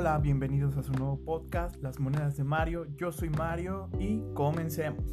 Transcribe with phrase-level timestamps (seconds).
[0.00, 2.86] Hola, bienvenidos a su nuevo podcast, Las Monedas de Mario.
[2.96, 5.04] Yo soy Mario y comencemos.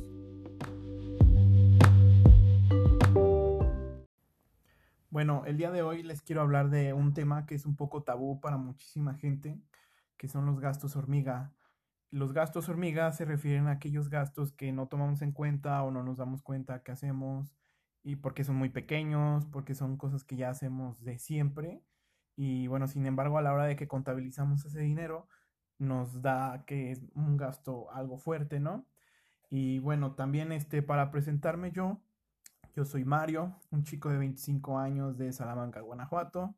[5.09, 8.04] Bueno, el día de hoy les quiero hablar de un tema que es un poco
[8.04, 9.59] tabú para muchísima gente,
[10.15, 11.51] que son los gastos hormiga.
[12.09, 16.01] Los gastos hormiga se refieren a aquellos gastos que no tomamos en cuenta o no
[16.01, 17.57] nos damos cuenta que hacemos
[18.04, 21.84] y porque son muy pequeños, porque son cosas que ya hacemos de siempre.
[22.38, 25.27] Y bueno, sin embargo, a la hora de que contabilizamos ese dinero,
[25.80, 28.86] nos da que es un gasto algo fuerte, ¿no?
[29.50, 32.00] Y bueno, también este, para presentarme yo,
[32.76, 36.55] yo soy Mario, un chico de 25 años de Salamanca, Guanajuato,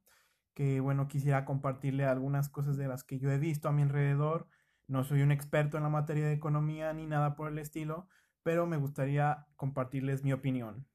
[0.53, 4.47] que bueno, quisiera compartirle algunas cosas de las que yo he visto a mi alrededor.
[4.87, 8.09] No soy un experto en la materia de economía ni nada por el estilo,
[8.43, 10.85] pero me gustaría compartirles mi opinión.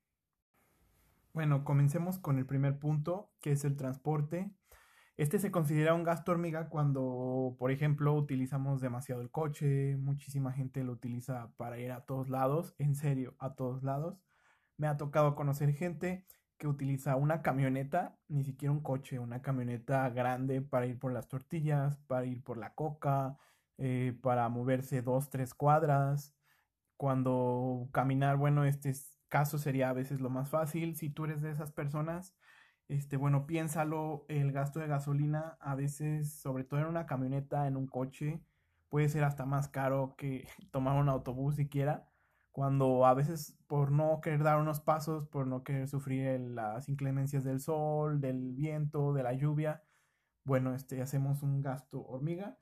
[1.33, 4.53] Bueno, comencemos con el primer punto, que es el transporte.
[5.17, 10.83] Este se considera un gasto hormiga cuando, por ejemplo, utilizamos demasiado el coche, muchísima gente
[10.83, 14.21] lo utiliza para ir a todos lados, en serio, a todos lados.
[14.77, 16.27] Me ha tocado conocer gente
[16.59, 21.29] que utiliza una camioneta, ni siquiera un coche, una camioneta grande para ir por las
[21.29, 23.39] tortillas, para ir por la coca,
[23.79, 26.35] eh, para moverse dos, tres cuadras.
[26.97, 30.97] Cuando caminar, bueno, este es caso sería a veces lo más fácil.
[30.97, 32.35] Si tú eres de esas personas,
[32.89, 37.77] este, bueno, piénsalo, el gasto de gasolina a veces, sobre todo en una camioneta, en
[37.77, 38.41] un coche,
[38.89, 42.09] puede ser hasta más caro que tomar un autobús siquiera,
[42.53, 47.43] cuando a veces por no querer dar unos pasos, por no querer sufrir las inclemencias
[47.45, 49.83] del sol, del viento, de la lluvia,
[50.45, 52.59] bueno, este, hacemos un gasto hormiga.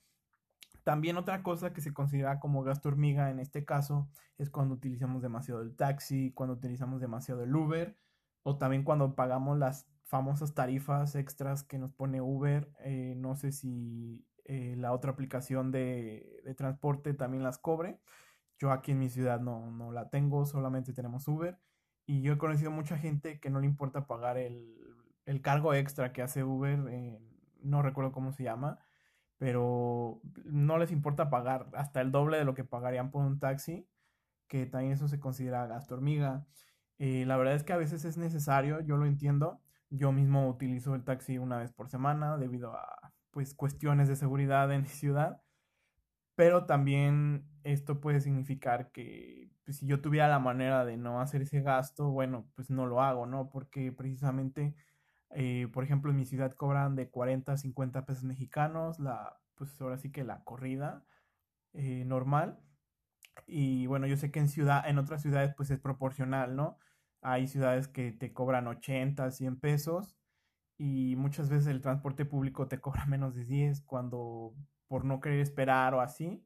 [0.84, 5.22] También otra cosa que se considera como gasto hormiga en este caso es cuando utilizamos
[5.22, 7.96] demasiado el taxi, cuando utilizamos demasiado el Uber
[8.42, 12.68] o también cuando pagamos las famosas tarifas extras que nos pone Uber.
[12.80, 17.98] Eh, no sé si eh, la otra aplicación de, transporte también las cobre.
[18.58, 21.58] Yo aquí en mi ciudad no, no la tengo, solamente tenemos Uber.
[22.04, 24.76] Y yo he conocido mucha gente que no le importa pagar el,
[25.40, 26.78] cargo extra que hace Uber,
[27.62, 28.80] no recuerdo cómo se llama,
[29.38, 33.88] pero no les importa pagar hasta el doble de lo que pagarían por un taxi,
[34.46, 36.44] que también eso se considera gasto hormiga.
[36.98, 39.62] Eh, la verdad es que a veces es necesario, yo lo entiendo.
[39.94, 44.72] Yo mismo utilizo el taxi una vez por semana debido a pues cuestiones de seguridad
[44.72, 45.42] en mi ciudad.
[46.34, 51.42] Pero también esto puede significar que pues, si yo tuviera la manera de no hacer
[51.42, 53.50] ese gasto, bueno, pues no lo hago, ¿no?
[53.50, 54.74] Porque precisamente
[55.34, 59.80] eh, por ejemplo, en mi ciudad cobran de 40 a 50 pesos mexicanos, la, pues
[59.80, 61.04] ahora sí que la corrida
[61.74, 62.58] eh, normal.
[63.46, 66.78] Y bueno, yo sé que en ciudad, en otras ciudades pues es proporcional, ¿no?
[67.22, 70.16] Hay ciudades que te cobran 80, 100 pesos
[70.78, 74.54] y muchas veces el transporte público te cobra menos de 10 cuando
[74.88, 76.44] por no querer esperar o así,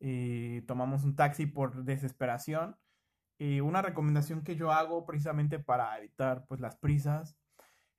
[0.00, 2.76] eh, tomamos un taxi por desesperación.
[3.38, 7.36] y una recomendación que yo hago precisamente para evitar pues las prisas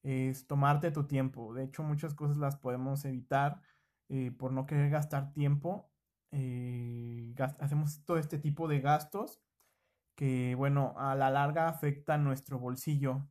[0.04, 1.54] es tomarte tu tiempo.
[1.54, 3.62] De hecho, muchas cosas las podemos evitar
[4.10, 5.92] eh, por no querer gastar tiempo.
[6.32, 9.42] Eh, hacemos todo este tipo de gastos
[10.16, 13.28] que, bueno, a la larga afectan nuestro bolsillo.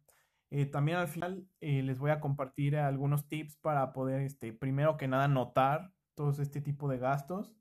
[0.51, 5.09] Eh, también al final les voy a compartir algunos tips para poder, este, primero que
[5.09, 7.57] nada, notar todo este tipo de gastos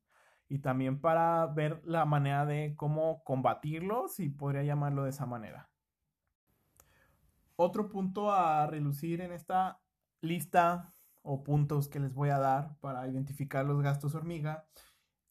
[0.48, 5.70] y también para ver la manera de cómo combatirlos, si podría llamarlo de esa manera.
[7.56, 9.82] Otro punto a relucir en esta
[10.22, 14.68] lista o puntos que les voy a dar para identificar los gastos hormiga.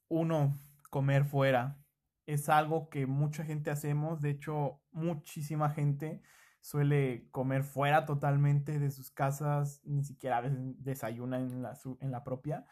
[0.08, 0.58] Uno,
[0.90, 1.81] comer fuera.
[2.26, 6.22] Es algo que mucha gente hacemos, de hecho muchísima gente
[6.60, 12.64] suele comer fuera totalmente de sus casas, ni siquiera desayuna en la, en la propia.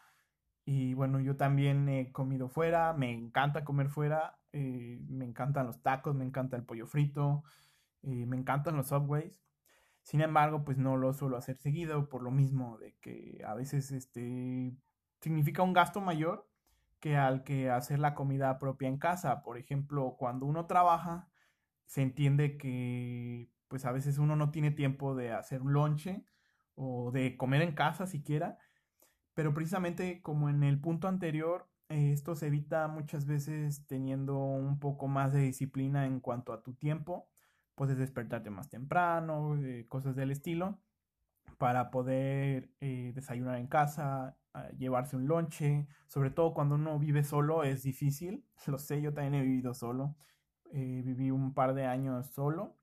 [0.65, 5.81] Y bueno, yo también he comido fuera, me encanta comer fuera, eh, me encantan los
[5.81, 7.43] tacos, me encanta el pollo frito,
[8.03, 9.41] eh, me encantan los subways.
[10.03, 13.91] Sin embargo, pues no lo suelo hacer seguido por lo mismo de que a veces
[13.91, 14.75] este
[15.21, 16.49] significa un gasto mayor
[17.01, 19.43] que al que hacer la comida propia en casa.
[19.43, 21.29] Por ejemplo, cuando uno trabaja,
[21.85, 26.25] se entiende que pues a veces uno no tiene tiempo de hacer un lonche
[26.75, 28.57] o de comer en casa siquiera.
[29.33, 35.07] Pero precisamente como en el punto anterior, esto se evita muchas veces teniendo un poco
[35.07, 37.31] más de disciplina en cuanto a tu tiempo
[37.81, 40.79] puedes despertarte más temprano, eh, cosas del estilo,
[41.57, 44.37] para poder eh, desayunar en casa,
[44.77, 49.35] llevarse un lonche, sobre todo cuando uno vive solo es difícil, lo sé, yo también
[49.35, 50.15] he vivido solo,
[50.71, 52.77] eh, viví un par de años solo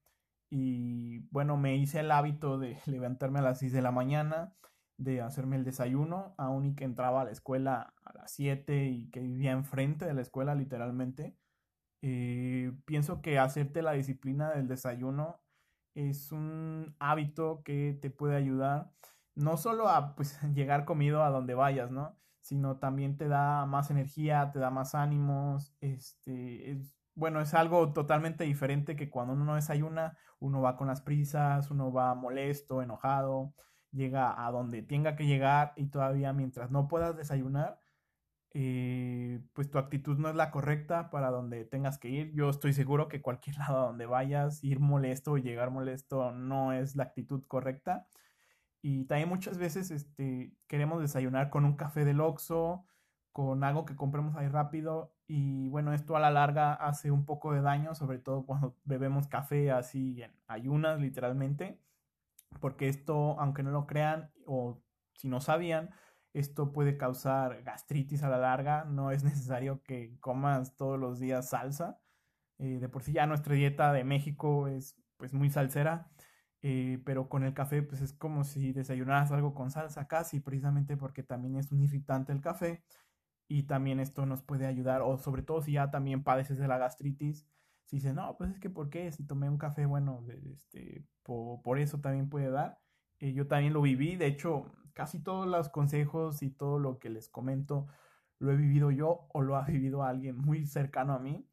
[0.50, 4.54] y bueno, me hice el hábito de levantarme a las 6 de la mañana,
[4.96, 9.10] de hacerme el desayuno, aún y que entraba a la escuela a las 7 y
[9.10, 11.36] que vivía enfrente de la escuela literalmente.
[12.02, 15.40] Eh, pienso que hacerte la disciplina del desayuno
[15.94, 18.92] es un hábito que te puede ayudar
[19.38, 22.17] no solo a pues, llegar comido a donde vayas, ¿no?
[22.40, 27.93] Sino también te da más energía, te da más ánimos, este, es, bueno, es algo
[27.93, 32.82] totalmente diferente que cuando uno no desayuna, uno va con las prisas, uno va molesto,
[32.82, 33.55] enojado,
[33.93, 37.81] llega a donde tenga que llegar y todavía mientras no puedas desayunar,
[38.55, 42.32] eh, pues tu actitud no es la correcta para donde tengas que ir.
[42.35, 46.73] Yo estoy seguro que cualquier lado a donde vayas, ir molesto o llegar molesto no
[46.73, 48.06] es la actitud correcta.
[48.82, 52.86] Y también muchas veces este, queremos desayunar con un café del Oxxo,
[53.32, 57.52] con algo que compremos ahí rápido y bueno, esto a la larga hace un poco
[57.52, 61.78] de daño, sobre todo cuando bebemos café así en ayunas literalmente,
[62.60, 64.80] porque esto, aunque no lo crean o
[65.14, 65.90] si no sabían,
[66.32, 71.50] esto puede causar gastritis a la larga, no es necesario que comas todos los días
[71.50, 72.00] salsa.
[72.58, 76.10] Eh, de por sí ya nuestra dieta de México es pues muy salsera,
[76.62, 80.96] eh, pero con el café pues es como si desayunaras algo con salsa casi, precisamente
[80.96, 82.82] porque también es un irritante el café
[83.49, 86.78] y también esto nos puede ayudar, o sobre todo si ya también padeces de la
[86.78, 87.46] gastritis,
[87.87, 89.10] si dices, no, pues es que ¿por qué?
[89.12, 92.78] Si tomé un café, bueno, este, por, eso también puede dar.
[93.19, 97.11] Eh, yo también lo viví, de hecho, casi todos los consejos y todo lo que
[97.11, 97.87] les comento
[98.38, 101.49] lo he vivido yo o lo ha vivido alguien muy cercano a mí.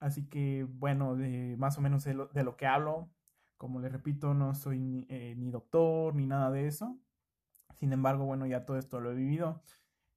[0.00, 3.10] Así que, bueno, de, más o menos de lo, que hablo.
[3.64, 6.98] Como les repito, no soy ni, eh, ni doctor ni nada de eso.
[7.76, 9.62] Sin embargo, bueno, ya todo esto lo he vivido.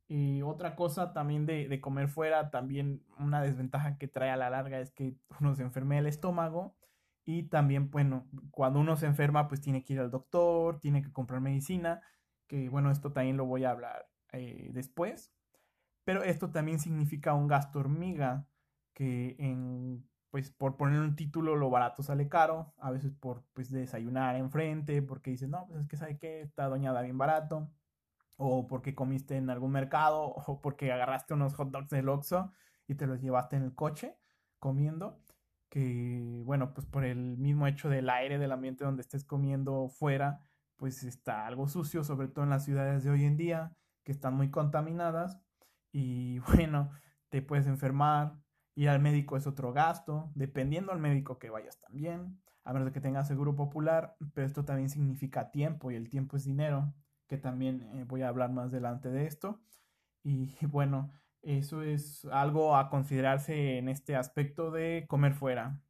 [0.10, 4.82] Y otra cosa también de, comer fuera, también una desventaja que trae a la larga
[4.82, 6.76] es que uno se enferme el estómago
[7.24, 11.14] y también, bueno, cuando uno se enferma, pues tiene que ir al doctor, tiene que
[11.14, 12.02] comprar medicina,
[12.48, 15.32] que bueno, esto también lo voy a hablar eh, después.
[16.04, 18.46] Pero esto también significa un gasto hormiga,
[18.94, 23.72] que en, pues por poner un título, lo barato sale caro, a veces por pues
[23.72, 27.70] desayunar enfrente, porque dices, no, pues es que sabe que está doñada bien barato
[28.38, 32.54] o porque comiste en algún mercado, o porque agarraste unos hot dogs del Oxxo
[32.88, 34.18] y te los llevaste en el coche
[34.60, 35.20] comiendo,
[35.70, 40.42] que bueno, pues por el mismo hecho del aire, del ambiente donde estés comiendo fuera,
[40.78, 44.36] pues está algo sucio, sobre todo en las ciudades de hoy en día, que están
[44.36, 45.40] muy contaminadas
[45.92, 46.92] y bueno,
[47.30, 48.40] te puedes enfermar,
[48.78, 52.92] ir al médico es otro gasto, dependiendo al médico que vayas también, a menos de
[52.92, 56.94] que tengas seguro popular, pero esto también significa tiempo y el tiempo es dinero
[57.28, 59.60] que también eh, voy a hablar más adelante de esto.
[60.24, 65.82] Y bueno, eso es algo a considerarse en este aspecto de comer fuera.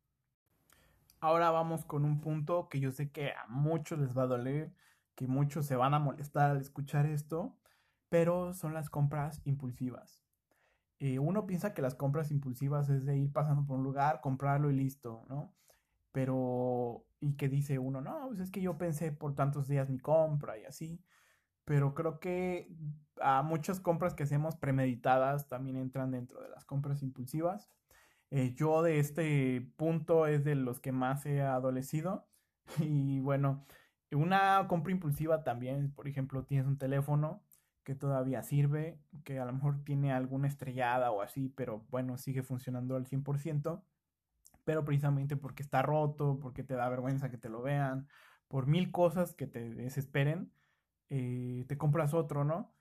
[1.20, 4.72] Ahora vamos con un punto que yo sé que a muchos les va a doler,
[5.16, 7.58] que muchos se van a molestar al escuchar esto,
[8.08, 10.27] pero son las compras impulsivas.
[11.00, 14.72] Eh, uno piensa que las compras impulsivas es de ir pasando por un lugar, comprarlo
[14.72, 15.56] y listo, ¿no?
[16.12, 20.00] Pero, y que dice uno, no, pues es que yo pensé por tantos días mi
[20.00, 21.04] compra y así
[21.68, 22.74] pero creo que
[23.20, 27.70] a muchas compras que hacemos premeditadas también entran dentro de las compras impulsivas.
[28.32, 32.26] Eh, yo de este punto es de los que más he adolecido
[32.80, 33.66] y bueno,
[34.14, 37.44] una compra impulsiva también, por ejemplo, tienes un teléfono
[37.88, 42.44] que todavía sirve, que a lo mejor tiene alguna estrellada o así, pero bueno, sigue
[42.44, 43.82] funcionando al 100%,
[44.66, 48.10] pero precisamente porque está roto, porque te da vergüenza que te lo vean,
[48.50, 50.52] por mil cosas que te desesperen,
[51.10, 52.74] eh, te compras otro, ¿no?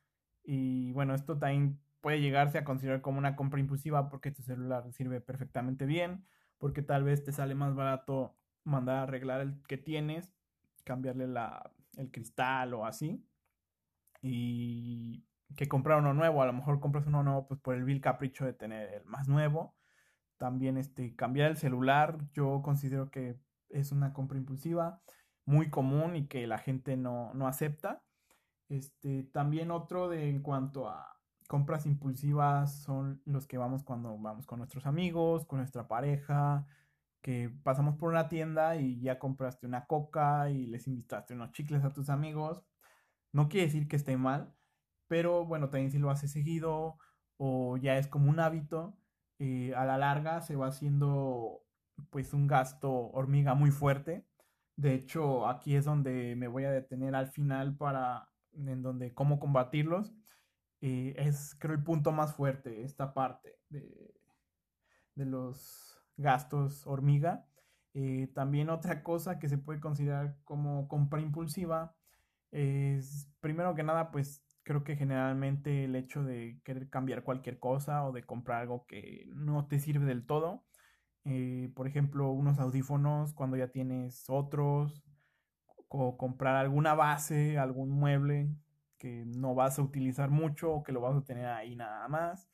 [0.43, 4.93] Y bueno, esto también puede llegarse a considerar como una compra impulsiva porque tu celular
[4.93, 6.27] sirve perfectamente bien,
[6.59, 8.35] porque tal vez te sale más barato
[8.65, 10.33] mandar a arreglar el que tienes,
[10.83, 13.25] cambiarle la, el cristal o así,
[14.23, 15.25] y
[15.57, 18.45] que comprar uno nuevo, a lo mejor compras uno nuevo pues por el vil capricho
[18.45, 19.77] de tener el más nuevo.
[20.39, 23.39] También este cambiar el celular, yo considero que
[23.71, 25.01] es una compra impulsiva
[25.45, 28.03] muy común y que la gente no, no acepta.
[28.69, 31.17] Este, también otro de en cuanto a
[31.49, 36.67] compras impulsivas son los que vamos cuando vamos con nuestros amigos, con nuestra pareja,
[37.23, 41.85] que pasamos por una tienda y ya compraste una coca y les invitaste unos chicles
[41.85, 42.63] a tus amigos.
[43.37, 44.55] No quiere decir que esté mal,
[45.09, 46.97] pero bueno, también si lo haces seguido
[47.37, 48.99] o ya es como un hábito,
[49.39, 51.63] eh, a la larga se va haciendo
[52.09, 54.27] pues un gasto hormiga muy fuerte.
[54.77, 59.39] De hecho, aquí es donde me voy a detener al final para en donde cómo
[59.39, 60.15] combatirlos,
[60.81, 64.15] eh, es creo el punto más fuerte, esta parte de,
[65.15, 67.47] de los gastos hormiga.
[67.93, 71.96] Eh, también otra cosa que se puede considerar como compra impulsiva
[72.51, 78.05] Es, primero que nada, pues creo que generalmente el hecho de querer cambiar cualquier cosa
[78.05, 80.65] o de comprar algo que no te sirve del todo,
[81.25, 85.05] eh, por ejemplo, unos audífonos cuando ya tienes otros,
[85.89, 88.51] o comprar alguna base, algún mueble
[88.99, 92.49] que no vas a utilizar mucho o que lo vas a tener ahí nada más.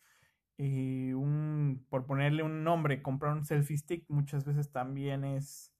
[0.58, 5.71] Eh, un, por ponerle un nombre, comprar un selfie stick muchas veces también es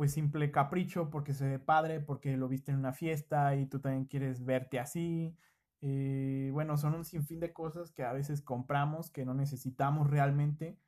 [0.00, 3.80] pues simple capricho porque se ve padre, porque lo viste en una fiesta y tú
[3.80, 5.36] también quieres verte así.
[5.82, 10.78] Eh, bueno, son un sinfín de cosas que a veces compramos que no necesitamos realmente,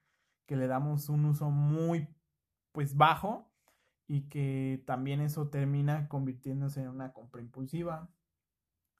[0.46, 2.08] que le damos un uso muy
[2.72, 3.52] pues bajo
[4.08, 8.08] y que también eso termina convirtiéndose en una compra impulsiva.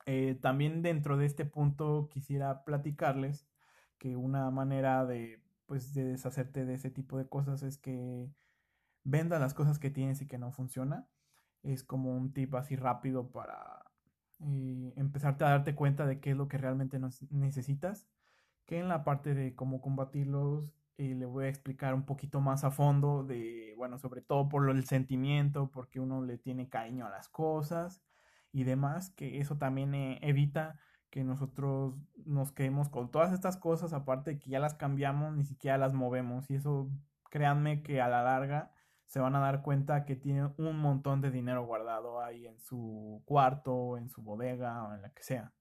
[0.04, 3.46] Eh, también dentro de este punto quisiera platicarles
[3.96, 8.28] que una manera de pues de deshacerte de ese tipo de cosas es que
[9.04, 11.06] venda las cosas que tienes y que no funciona.
[11.62, 13.84] Es como un tip así rápido para
[14.40, 18.08] eh, empezarte a darte cuenta de qué es lo que realmente necesitas.
[18.66, 22.64] Que en la parte de cómo combatirlos eh, le voy a explicar un poquito más
[22.64, 27.10] a fondo de, bueno, sobre todo por el sentimiento, porque uno le tiene cariño a
[27.10, 28.02] las cosas
[28.52, 30.78] y demás, que eso también eh, evita
[31.10, 31.94] que nosotros
[32.24, 35.92] nos quedemos con todas estas cosas, aparte de que ya las cambiamos, ni siquiera las
[35.92, 36.50] movemos.
[36.50, 36.90] Y eso,
[37.30, 38.72] créanme que a la larga
[39.12, 43.22] se van a dar cuenta que tienen un montón de dinero guardado ahí en su
[43.26, 45.52] cuarto, en su bodega o en la que sea.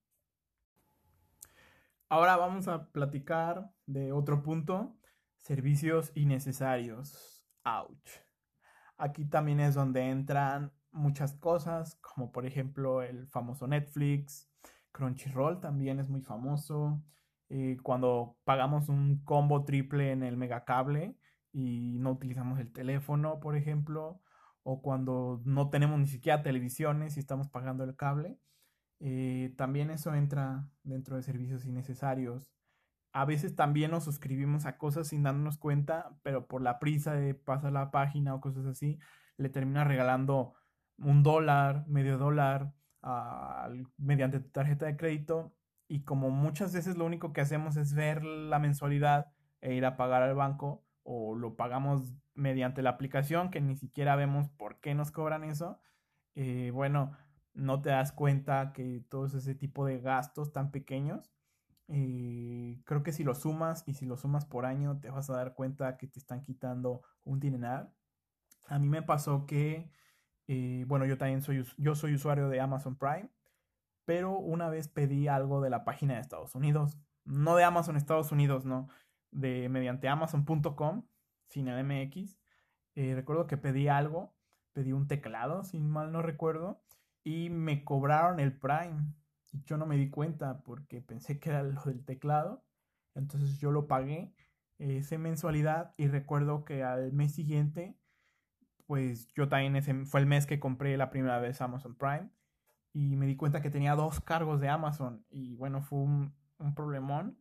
[2.07, 4.95] Ahora vamos a platicar de otro punto,
[5.35, 7.45] servicios innecesarios.
[7.65, 8.09] Ouch.
[8.95, 14.49] Aquí también es donde entran muchas cosas, como por ejemplo el famoso Netflix,
[14.93, 17.03] Crunchyroll también es muy famoso.
[17.49, 21.17] Eh, cuando pagamos un combo triple en el megacable,
[21.53, 24.21] y no utilizamos el teléfono, por ejemplo,
[24.63, 28.37] o cuando no tenemos ni siquiera televisiones y estamos pagando el cable.
[28.99, 32.53] Eh, también eso entra dentro de servicios innecesarios.
[33.13, 37.33] A veces también nos suscribimos a cosas sin darnos cuenta, pero por la prisa de
[37.33, 38.99] pasar la página o cosas así,
[39.37, 40.53] le termina regalando
[40.97, 42.73] un dólar, medio dólar,
[43.97, 45.53] mediante tu tarjeta de crédito.
[45.87, 49.97] Y como muchas veces lo único que hacemos es ver la mensualidad e ir a
[49.97, 54.95] pagar al banco, o lo pagamos mediante la aplicación que ni siquiera vemos por qué
[54.95, 55.79] nos cobran eso,
[56.35, 57.11] eh, bueno,
[57.53, 61.31] no te das cuenta que todos ese tipo de gastos tan pequeños,
[61.87, 65.35] eh, creo que si lo sumas y si lo sumas por año te vas a
[65.35, 67.93] dar cuenta que te están quitando un dineral.
[68.67, 69.91] A mí me pasó que,
[70.47, 73.29] eh, bueno, yo también soy, yo soy usuario de Amazon Prime,
[74.05, 78.31] pero una vez pedí algo de la página de Estados Unidos, no de Amazon Estados
[78.31, 78.87] Unidos, no,
[79.31, 81.03] de mediante amazon.com,
[81.47, 82.37] sin el MX.
[82.95, 84.33] Eh, recuerdo que pedí algo,
[84.73, 86.81] pedí un teclado, si mal no recuerdo,
[87.23, 89.13] y me cobraron el Prime.
[89.51, 92.63] Y yo no me di cuenta porque pensé que era lo del teclado.
[93.15, 94.33] Entonces yo lo pagué
[94.77, 97.97] esa mensualidad y recuerdo que al mes siguiente,
[98.87, 102.29] pues yo también ese fue el mes que compré la primera vez Amazon Prime
[102.93, 106.73] y me di cuenta que tenía dos cargos de Amazon y bueno, fue un, un
[106.73, 107.40] problemón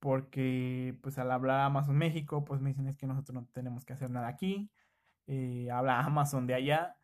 [0.00, 3.92] porque pues al hablar Amazon México, pues me dicen es que nosotros no tenemos que
[3.92, 4.70] hacer nada aquí,
[5.26, 6.98] eh, habla Amazon de allá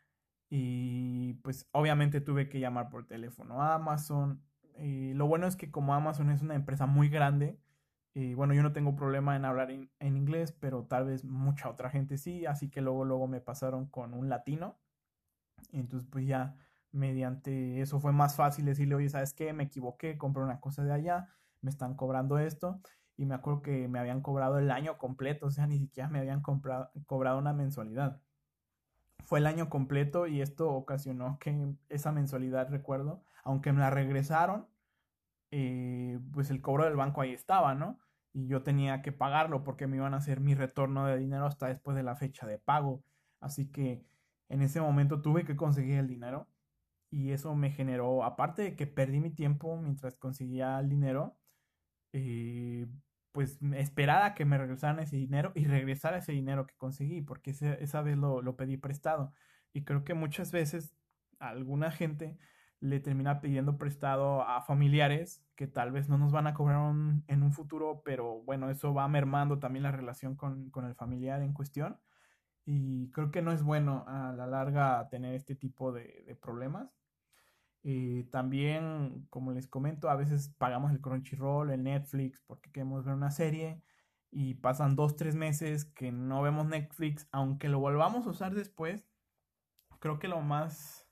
[0.50, 4.42] y pues obviamente tuve que llamar por teléfono a Amazon.
[4.76, 7.58] Eh, lo bueno es que como Amazon es una empresa muy grande,
[8.14, 11.90] eh, bueno, yo no tengo problema en hablar en, inglés, pero tal vez mucha otra
[11.90, 14.78] gente sí, así que luego, luego me pasaron con un latino.
[15.72, 16.56] Entonces, pues ya
[16.90, 19.52] mediante eso fue más fácil decirle, oye, ¿sabes qué?
[19.54, 21.28] Me equivoqué, compré una cosa de allá
[21.62, 22.80] me están cobrando esto.
[23.16, 26.18] Y me acuerdo que me habían cobrado el año completo, o sea, ni siquiera me
[26.18, 28.20] habían cobrado una mensualidad.
[29.24, 34.66] Fue el año completo y esto ocasionó que esa mensualidad, recuerdo, aunque me la regresaron,
[35.50, 37.98] eh, pues el cobro del banco ahí estaba, ¿no?
[38.32, 41.68] Y yo tenía que pagarlo porque me iban a hacer mi retorno de dinero hasta
[41.68, 43.04] después de la fecha de pago.
[43.40, 44.04] Así que
[44.48, 46.48] en ese momento tuve que conseguir el dinero
[47.10, 51.36] y eso me generó, aparte de que perdí mi tiempo mientras conseguía el dinero,
[52.12, 52.86] eh,
[53.32, 57.50] pues esperar a que me regresaran ese dinero y regresar ese dinero que conseguí, porque
[57.50, 59.32] esa vez lo, lo, pedí prestado.
[59.72, 60.94] Y creo que muchas veces
[61.38, 62.38] alguna gente
[62.80, 66.94] le termina pidiendo prestado a familiares que tal vez no nos van a cobrar
[67.28, 71.42] en un futuro, pero bueno, eso va mermando también la relación con, con el familiar
[71.42, 71.98] en cuestión.
[72.64, 77.01] Y creo que no es bueno a la larga tener este tipo de problemas.
[77.84, 83.14] Eh, también, como les comento, a veces pagamos el Crunchyroll, el Netflix, porque queremos ver
[83.14, 83.82] una serie
[84.30, 89.06] y pasan dos, tres meses que no vemos Netflix, aunque lo volvamos a usar después.
[89.98, 91.08] Creo que lo más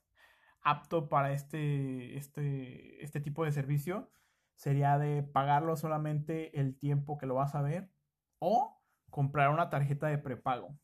[0.63, 4.11] apto para este, este, este tipo de servicio
[4.55, 7.89] sería de pagarlo solamente el tiempo que lo vas a ver
[8.39, 10.77] o comprar una tarjeta de prepago.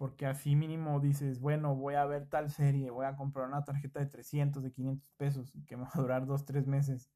[0.00, 4.00] Porque así mínimo dices, bueno, voy a ver tal serie, voy a comprar una tarjeta
[4.00, 7.10] de 300, de 500 pesos, que me va a durar 2, 3 meses.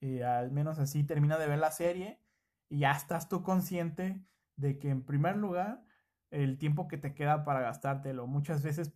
[0.00, 2.20] Y al menos así termina de ver la serie
[2.68, 4.20] y ya estás tú consciente
[4.56, 5.84] de que en primer lugar
[6.32, 8.26] el tiempo que te queda para gastártelo.
[8.26, 8.92] Muchas veces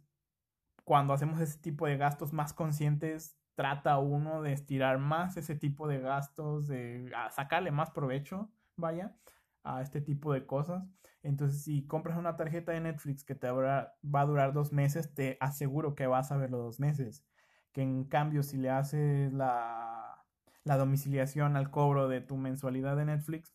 [0.82, 5.86] cuando hacemos ese tipo de gastos más conscientes, trata uno de estirar más ese tipo
[5.86, 9.16] de gastos, de sacarle más provecho, vaya,
[9.64, 10.84] a este tipo de cosas.
[11.22, 15.36] Entonces, si compras una tarjeta de Netflix que te va a durar dos meses, te
[15.40, 17.24] aseguro que vas a verlo dos meses.
[17.72, 20.24] Que en cambio, si le haces la,
[20.64, 23.54] domiciliación al cobro de tu mensualidad de Netflix,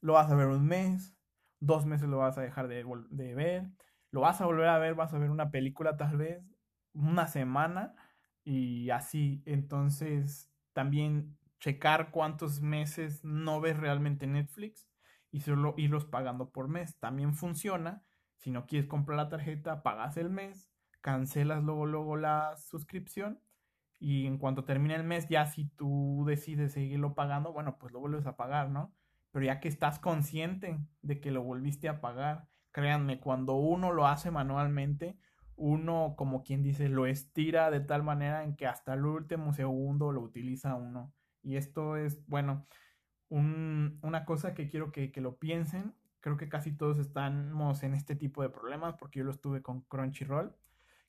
[0.00, 1.16] lo vas a ver un mes,
[1.60, 3.70] dos meses lo vas a dejar de, de ver,
[4.10, 6.42] lo vas a volver a ver, vas a ver una película tal vez,
[6.94, 7.94] una semana
[8.44, 9.42] y así.
[9.46, 14.88] Entonces, también checar cuántos meses no ves realmente Netflix
[15.30, 16.98] y solo irlos pagando por mes.
[16.98, 18.04] También funciona.
[18.36, 20.70] Si no quieres comprar la tarjeta, pagas el mes,
[21.00, 23.40] cancelas luego, luego la suscripción
[24.00, 28.00] y en cuanto termine el mes, ya si tú decides seguirlo pagando, bueno, pues lo
[28.00, 28.94] vuelves a pagar, ¿no?
[29.32, 34.06] Pero ya que estás consciente de que lo volviste a pagar, créanme, cuando uno lo
[34.06, 35.18] hace manualmente,
[35.56, 40.12] uno, como quien dice, lo estira de tal manera en que hasta el último segundo
[40.12, 41.12] lo utiliza uno.
[41.42, 42.66] Y esto es, bueno,
[43.30, 45.94] una cosa que quiero que, que, lo piensen.
[46.20, 49.82] Creo que casi todos estamos en este tipo de problemas porque yo lo estuve con
[49.82, 50.54] Crunchyroll,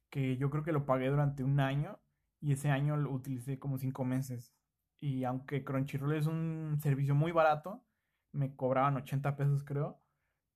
[0.09, 1.99] que yo creo que lo pagué durante un año
[2.41, 4.53] y ese año lo utilicé como cinco meses.
[4.99, 7.83] Y aunque Crunchyroll es un servicio muy barato,
[8.31, 9.99] me cobraban 80 pesos creo,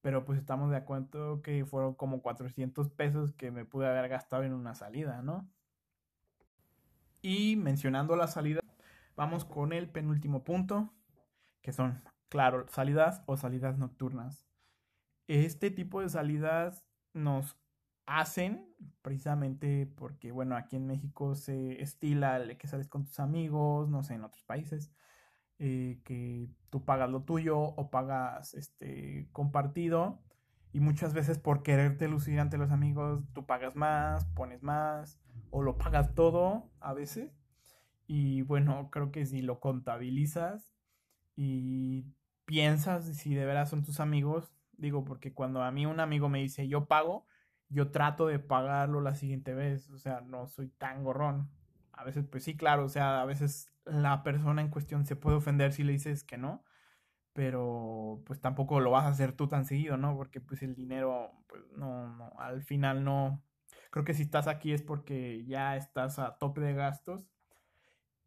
[0.02, 4.44] pero pues estamos de acuerdo que fueron como 400 pesos que me pude haber gastado
[4.44, 5.48] en una salida, ¿no?
[7.22, 8.60] Y mencionando la salida,
[9.16, 10.94] vamos con el penúltimo punto,
[11.64, 14.46] que son, claro, salidas o salidas nocturnas.
[15.28, 17.58] Este tipo de salidas nos
[18.06, 18.68] hacen
[19.02, 24.04] precisamente porque, bueno, aquí en México se estila el que sales con tus amigos, no
[24.04, 24.92] sé, en otros países,
[25.58, 30.22] eh, que tú pagas lo tuyo o pagas este compartido
[30.74, 35.22] y muchas veces por quererte lucir ante los amigos tú pagas más, pones más
[35.52, 37.32] o lo pagas todo a veces
[38.08, 40.73] y bueno creo que si lo contabilizas
[41.36, 42.06] y
[42.46, 46.40] piensas si de veras son tus amigos digo porque cuando a mí un amigo me
[46.40, 47.26] dice yo pago
[47.70, 51.50] yo trato de pagarlo la siguiente vez o sea no soy tan gorrón
[51.94, 55.38] a veces, pues sí, claro, o sea, a veces la persona en cuestión se puede
[55.38, 56.64] ofender si le dices que no,
[57.34, 60.16] pero pues tampoco lo vas a hacer tú tan seguido, ¿no?
[60.18, 63.44] Porque pues el dinero, pues no, no, al final no.
[63.92, 67.33] Creo que si estás aquí es porque ya estás a tope de gastos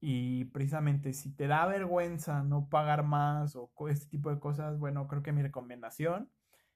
[0.00, 5.08] y precisamente si te da vergüenza no pagar más o este tipo de cosas, bueno,
[5.08, 6.30] creo que mi recomendación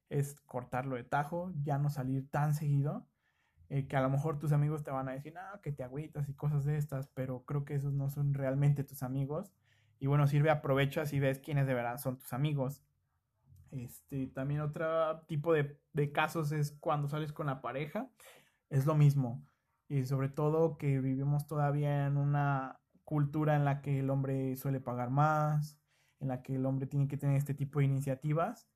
[0.09, 3.07] es cortarlo de tajo, ya no salir tan seguido
[3.71, 6.29] eh, que a lo mejor tus amigos te van a decir, ah, que te agüitas
[6.29, 9.53] y cosas de estas, pero creo que esos no son realmente tus amigos.
[10.01, 12.83] Y bueno, sirve, aprovechas y ves quiénes de verdad son tus amigos.
[13.71, 18.11] Este, también otro tipo de, de casos es cuando sales con la pareja,
[18.71, 19.47] es lo mismo.
[19.89, 22.80] Y sobre todo que vivimos todavía en una
[23.11, 25.77] cultura en la que el hombre suele pagar más,
[26.21, 28.69] en la que el hombre tiene que tener este tipo de iniciativas.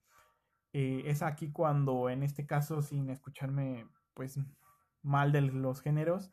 [0.73, 4.41] Eh, es aquí cuando, en este caso, sin escucharme, pues
[5.03, 6.33] mal de los géneros,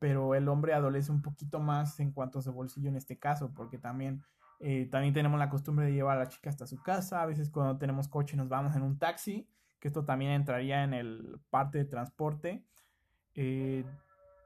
[0.00, 3.54] pero el hombre adolece un poquito más en cuanto a su bolsillo en este caso,
[3.54, 4.24] porque también,
[4.58, 7.48] eh, también tenemos la costumbre de llevar a la chica hasta su casa, a veces
[7.48, 11.78] cuando tenemos coche nos vamos en un taxi, que esto también entraría en el parte
[11.78, 12.64] de transporte.
[13.36, 13.84] Eh,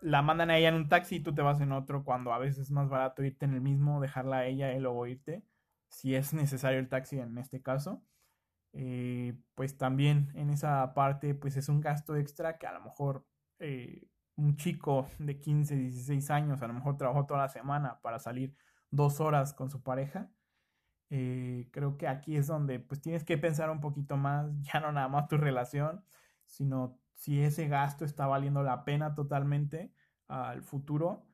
[0.04, 2.38] la mandan a ella en un taxi y tú te vas en otro cuando a
[2.38, 5.44] veces es más barato irte en el mismo, dejarla a ella y luego irte,
[5.88, 8.04] si es necesario el taxi en este caso.
[8.74, 13.24] Eh, pues también en esa parte pues es un gasto extra que a lo mejor
[13.60, 18.18] eh, un chico de 15, 16 años, a lo mejor trabajó toda la semana para
[18.18, 18.54] salir
[18.90, 20.30] dos horas con su pareja,
[21.10, 24.92] eh, creo que aquí es donde pues tienes que pensar un poquito más, ya no
[24.92, 26.04] nada más tu relación,
[26.44, 29.92] sino si ese gasto está valiendo la pena totalmente
[30.28, 31.26] al futuro,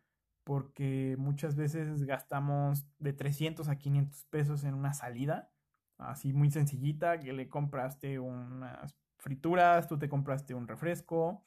[0.45, 5.51] porque muchas veces gastamos de 300 a 500 pesos en una salida,
[5.99, 11.43] así muy sencillita, que le compraste unas frituras, tú te compraste un refresco,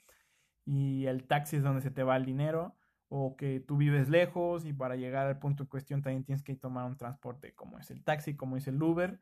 [0.66, 2.76] y el taxi es donde se te va el dinero,
[3.16, 6.56] o que tú vives lejos y para llegar al punto en cuestión también tienes que
[6.56, 9.20] tomar un transporte como es el taxi, como es el Uber.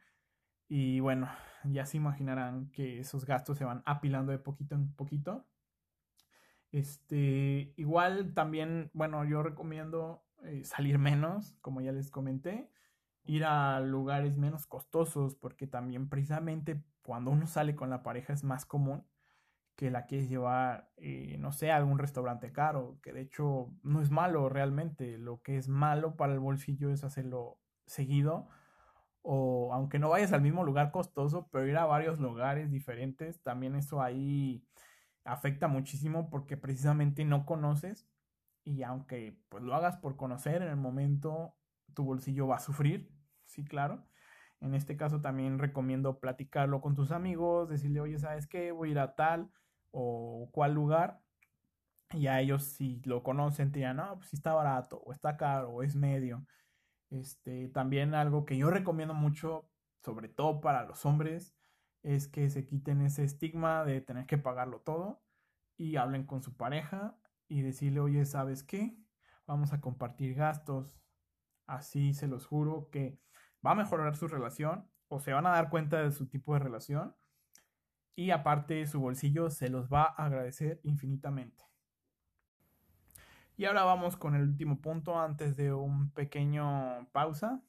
[0.74, 1.28] Y bueno,
[1.66, 5.46] ya se imaginarán que esos gastos se van apilando de poquito en poquito.
[6.72, 12.70] Este, igual también, bueno, yo recomiendo eh, salir menos, como ya les comenté,
[13.26, 18.46] ir a lugares menos costosos, porque también precisamente cuando uno sale con la pareja es
[18.46, 19.06] más común
[19.76, 24.02] que la quieres llevar, eh, no sé, a algún restaurante caro, que de hecho no
[24.02, 28.48] es malo realmente, lo que es malo para el bolsillo es hacerlo seguido,
[29.24, 33.76] o aunque no vayas al mismo lugar costoso, pero ir a varios lugares diferentes, también
[33.76, 34.66] eso ahí
[35.24, 38.08] afecta muchísimo porque precisamente no conoces
[38.64, 41.56] y aunque pues lo hagas por conocer en el momento
[41.94, 43.12] tu bolsillo va a sufrir,
[43.46, 44.06] sí, claro.
[44.62, 48.72] En este caso también recomiendo platicarlo con tus amigos, decirle, oye, ¿sabes qué?
[48.72, 49.52] Voy a ir a tal
[49.92, 51.22] o cual lugar.
[52.14, 55.72] Y a ellos si lo conocen te dirán, no, pues está barato, o está caro,
[55.72, 56.46] o es medio.
[57.12, 59.70] Este, también algo que yo recomiendo mucho,
[60.00, 61.56] sobre todo para los hombres,
[62.04, 65.22] es que se quiten ese estigma de tener que pagarlo todo
[65.78, 68.98] y hablen con su pareja y decirle, oye, ¿sabes qué?
[69.46, 70.98] Vamos a compartir gastos.
[71.68, 73.20] Así se los juro que
[73.66, 76.60] va a mejorar su relación o se van a dar cuenta de su tipo de
[76.60, 77.16] relación
[78.16, 81.71] y aparte su bolsillo se los va a agradecer infinitamente.
[83.62, 87.62] Y ahora vamos con el último punto antes de un pequeño pausa,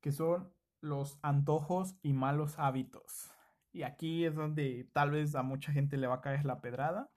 [0.00, 3.28] que son los antojos y malos hábitos.
[3.72, 7.10] Y aquí es donde tal vez a mucha gente le va a caer la pedrada,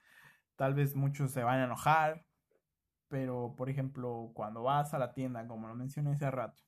[0.56, 2.26] tal vez muchos se van a enojar,
[3.08, 6.64] pero por ejemplo, cuando vas a la tienda, como lo mencioné hace rato,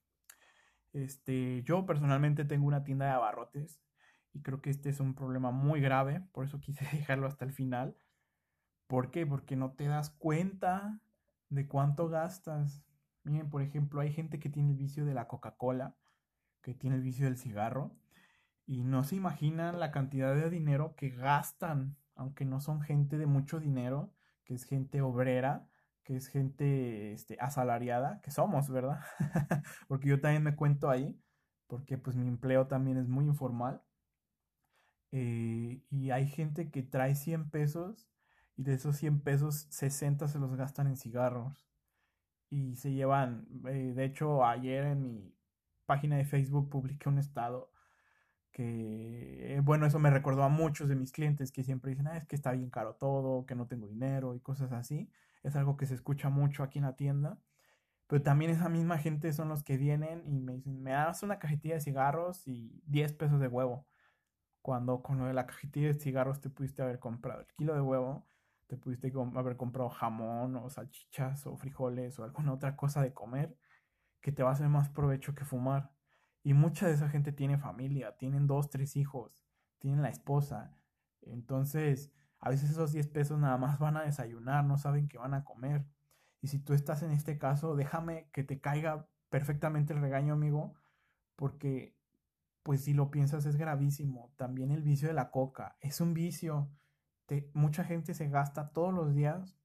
[0.91, 3.81] este, yo personalmente tengo una tienda de abarrotes
[4.33, 7.53] y creo que este es un problema muy grave, por eso quise dejarlo hasta el
[7.53, 7.97] final.
[8.85, 9.25] ¿Por qué?
[9.25, 10.99] Porque no te das cuenta
[11.53, 12.83] de cuánto gastas.
[13.23, 15.95] Miren, por ejemplo, hay gente que tiene el vicio de la Coca-Cola,
[16.61, 17.95] que tiene el vicio del cigarro,
[18.65, 23.25] y no se imaginan la cantidad de dinero que gastan, aunque no son gente de
[23.25, 24.13] mucho dinero,
[24.45, 25.67] que es gente obrera,
[26.03, 28.99] que es gente este, asalariada, que somos, ¿verdad?
[29.87, 31.17] porque yo también me cuento ahí,
[31.67, 33.81] porque pues mi empleo también es muy informal.
[35.11, 38.12] Eh, y hay gente que trae 100 pesos
[38.57, 41.67] y de esos 100 pesos 60 se los gastan en cigarros.
[42.49, 45.35] Y se llevan, eh, de hecho ayer en mi
[45.85, 47.71] página de Facebook publiqué un estado
[48.51, 52.17] que, eh, bueno, eso me recordó a muchos de mis clientes que siempre dicen, ah,
[52.17, 55.09] es que está bien caro todo, que no tengo dinero y cosas así.
[55.43, 57.39] Es algo que se escucha mucho aquí en la tienda.
[58.07, 61.39] Pero también esa misma gente son los que vienen y me dicen, me das una
[61.39, 63.87] cajetilla de cigarros y 10 pesos de huevo.
[64.61, 67.81] Cuando con lo de la cajetilla de cigarros te pudiste haber comprado el kilo de
[67.81, 68.27] huevo,
[68.67, 73.57] te pudiste haber comprado jamón o salchichas o frijoles o alguna otra cosa de comer
[74.21, 75.91] que te va a hacer más provecho que fumar.
[76.43, 79.45] Y mucha de esa gente tiene familia, tienen dos, tres hijos,
[79.79, 80.77] tienen la esposa.
[81.21, 85.33] Entonces, a veces esos 10 pesos nada más van a desayunar, no saben qué van
[85.33, 85.85] a comer.
[86.41, 90.75] Y si tú estás en este caso, déjame que te caiga perfectamente el regaño, amigo,
[91.35, 91.95] porque
[92.63, 94.33] pues si lo piensas es gravísimo.
[94.37, 96.69] También el vicio de la coca es un vicio.
[97.53, 99.55] Mucha gente se gasta todos los días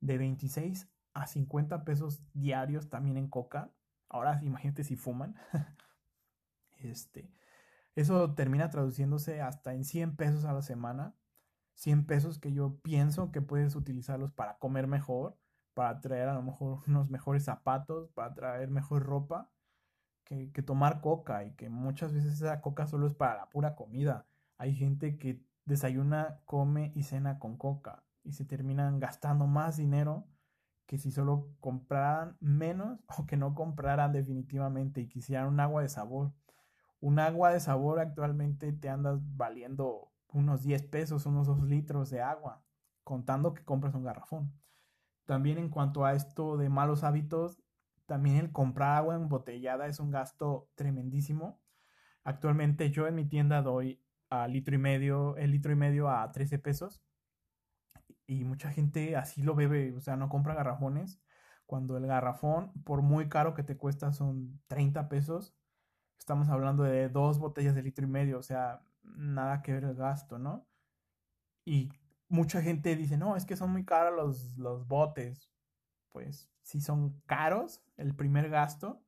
[0.00, 3.72] de 26 a 50 pesos diarios también en coca.
[4.08, 5.36] Ahora imagínate si fuman.
[6.84, 7.32] Este,
[7.94, 11.14] eso termina traduciéndose hasta en 100 pesos a la semana.
[11.74, 15.38] 100 pesos que yo pienso que puedes utilizarlos para comer mejor,
[15.74, 19.52] para traer a lo mejor unos mejores zapatos, para traer mejor ropa,
[20.24, 23.76] que, que tomar coca y que muchas veces esa coca solo es para la pura
[23.76, 24.26] comida.
[24.58, 30.26] Hay gente que desayuna, come y cena con coca y se terminan gastando más dinero
[30.86, 35.88] que si solo compraran menos o que no compraran definitivamente y quisieran un agua de
[35.88, 36.32] sabor
[37.02, 42.22] un agua de sabor actualmente te andas valiendo unos 10 pesos, unos 2 litros de
[42.22, 42.62] agua,
[43.02, 44.52] contando que compras un garrafón.
[45.26, 47.60] También en cuanto a esto de malos hábitos,
[48.06, 51.60] también el comprar agua embotellada es un gasto tremendísimo.
[52.22, 54.00] Actualmente yo en mi tienda doy
[54.32, 57.02] a litro y medio, el litro y medio a 13 pesos.
[58.26, 61.20] Y mucha gente así lo bebe, o sea, no compra garrafones.
[61.66, 65.54] Cuando el garrafón, por muy caro que te cuesta, son 30 pesos
[66.22, 69.94] estamos hablando de dos botellas de litro y medio, o sea, nada que ver el
[69.94, 70.68] gasto, ¿no?
[71.64, 71.90] Y
[72.28, 75.50] mucha gente dice, no, es que son muy caros los, los botes.
[76.12, 79.02] Pues sí son caros el primer gasto.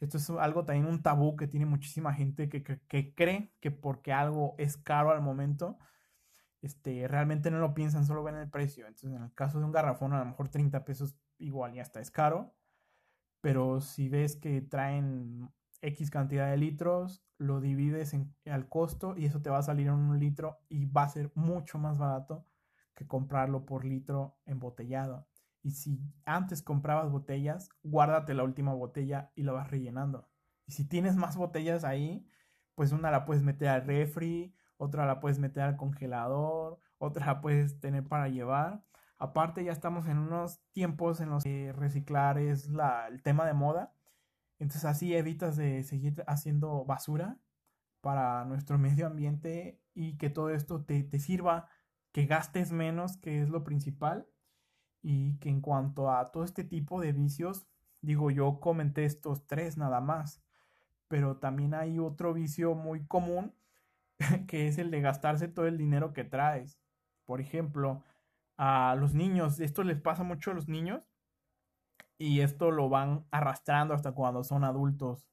[0.00, 4.12] Esto es algo también un tabú que tiene muchísima gente que, que, cree que porque
[4.12, 5.78] algo es caro al momento,
[6.60, 8.86] este, realmente no lo piensan, solo ven el precio.
[8.86, 12.00] Entonces, en el caso de un garrafón, a lo mejor 30 pesos igual ya está
[12.00, 12.54] es caro.
[13.40, 19.26] Pero si ves que traen X cantidad de litros, lo divides en, al costo y
[19.26, 22.44] eso te va a salir en un litro y va a ser mucho más barato
[22.94, 25.28] que comprarlo por litro embotellado.
[25.62, 30.28] Y si antes comprabas botellas, guárdate la última botella y la vas rellenando.
[30.66, 32.26] Y si tienes más botellas ahí,
[32.74, 37.40] pues una la puedes meter al refri, otra la puedes meter al congelador, otra la
[37.40, 38.84] puedes tener para llevar.
[39.18, 43.54] Aparte ya estamos en unos tiempos en los que reciclar es la, el tema de
[43.54, 43.94] moda.
[44.58, 47.38] Entonces así evitas de seguir haciendo basura
[48.02, 51.68] para nuestro medio ambiente y que todo esto te, te sirva,
[52.12, 54.28] que gastes menos, que es lo principal.
[55.08, 57.68] Y que en cuanto a todo este tipo de vicios,
[58.00, 60.42] digo, yo comenté estos tres nada más,
[61.06, 63.54] pero también hay otro vicio muy común
[64.48, 66.80] que es el de gastarse todo el dinero que traes.
[67.24, 68.02] Por ejemplo,
[68.56, 71.08] a los niños, esto les pasa mucho a los niños
[72.18, 75.24] y esto lo van arrastrando hasta cuando son adultos,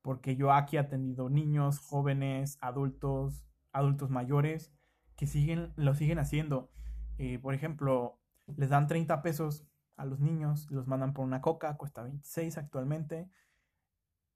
[0.00, 4.72] porque yo aquí he atendido niños, jóvenes, adultos, adultos mayores
[5.16, 6.70] que siguen, lo siguen haciendo.
[7.18, 8.17] Eh, por ejemplo,
[8.56, 13.28] les dan 30 pesos a los niños, los mandan por una coca, cuesta 26 actualmente,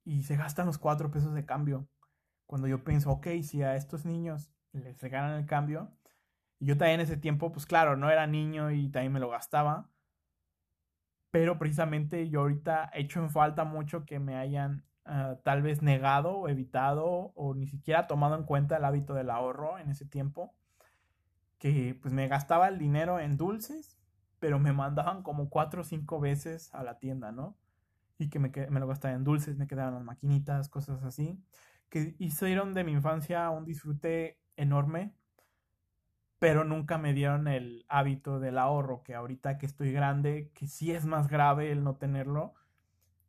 [0.04, 1.88] y se gastan los 4 pesos de cambio.
[2.46, 5.90] Cuando yo pienso, ok, si a estos niños les regalan el cambio,
[6.58, 9.30] y yo también en ese tiempo, pues claro, no era niño y también me lo
[9.30, 9.90] gastaba,
[11.30, 15.82] pero precisamente yo ahorita he hecho en falta mucho que me hayan ah, tal vez
[15.82, 20.04] negado o evitado o ni siquiera tomado en cuenta el hábito del ahorro en ese
[20.04, 20.54] tiempo,
[21.58, 23.98] que pues me gastaba el dinero en dulces,
[24.42, 27.56] pero me mandaban como cuatro o cinco veces a la tienda, ¿no?
[28.18, 31.38] Y que me, me lo gastaba en dulces, me quedaban las maquinitas, cosas así
[31.92, 35.12] que hicieron de mi infancia un disfrute enorme,
[36.38, 40.90] pero nunca me dieron el hábito del ahorro, que ahorita que estoy grande, que sí
[40.90, 42.54] es más grave el no tenerlo,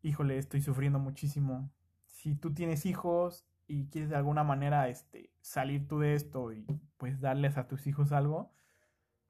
[0.02, 1.73] híjole, estoy sufriendo muchísimo.
[2.06, 6.65] Si tú tienes hijos y quieres de alguna manera este, salir tú de esto y
[6.95, 8.54] pues darles a tus hijos algo,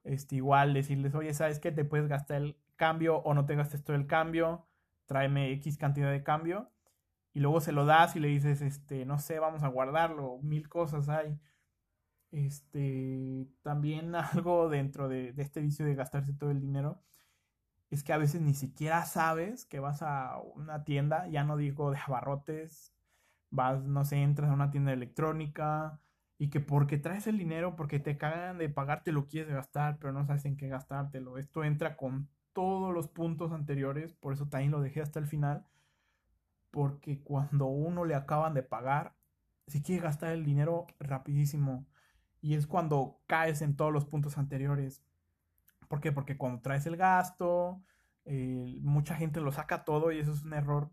[0.04, 1.72] este, igual decirles, oye, ¿sabes qué?
[1.72, 4.66] Te puedes gastar el cambio o no te gastes todo el cambio,
[5.06, 6.70] tráeme X cantidad de cambio
[7.34, 10.68] y luego se lo das y le dices, este, no sé, vamos a guardarlo, mil
[10.68, 11.40] cosas hay.
[12.30, 17.02] Este, también algo dentro de, este vicio de gastarse todo el dinero
[17.90, 21.90] es que a veces ni siquiera sabes que vas a una tienda, ya no digo
[21.92, 22.94] de abarrotes,
[23.50, 26.00] vas, no sé, entras a una tienda electrónica
[26.38, 30.12] y que porque traes el dinero, porque te cagan de pagarte lo quieres gastar, pero
[30.12, 31.38] no sabes en qué gastártelo.
[31.38, 35.66] Esto entra con todos los puntos anteriores, por eso también lo dejé hasta el final
[36.74, 39.14] porque cuando uno le acaban de pagar,
[39.68, 41.86] si quiere gastar el dinero rapidísimo.
[42.40, 45.04] Y es cuando caes en todos los puntos anteriores.
[45.86, 46.10] ¿Por qué?
[46.10, 47.80] Porque cuando traes el gasto,
[48.26, 50.90] mucha gente lo saca todo y eso es un error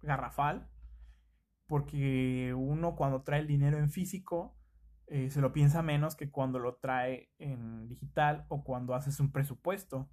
[0.00, 0.70] garrafal.
[1.66, 4.56] Porque uno cuando trae el dinero en físico,
[5.10, 9.32] eh, se lo piensa menos que cuando lo trae en digital o cuando haces un
[9.32, 10.08] presupuesto.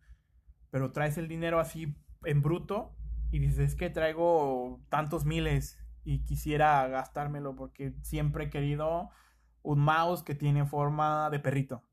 [0.72, 2.96] Pero traes el dinero así en bruto
[3.32, 9.12] y dices, es que traigo tantos miles y quisiera gastármelo porque siempre he querido
[9.62, 11.84] un mouse que tiene forma de perrito.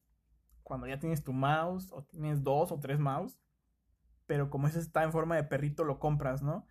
[0.62, 3.38] Cuando ya tienes tu mouse o tienes dos o tres mouse,
[4.24, 6.66] pero como ese está en forma de perrito lo compras, ¿no?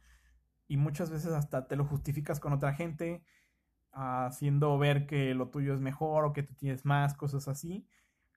[0.68, 3.24] Y muchas veces hasta te lo justificas con otra gente,
[3.94, 7.88] haciendo ver que lo tuyo es mejor o que tú tienes más, cosas así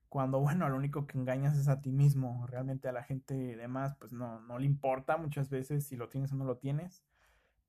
[0.08, 3.68] cuando bueno, lo único que engañas es a ti mismo, realmente a la gente de
[3.68, 7.04] más, pues no, no le importa muchas veces si lo tienes o no lo tienes,